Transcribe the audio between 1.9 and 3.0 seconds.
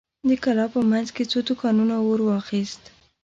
اور واخيست.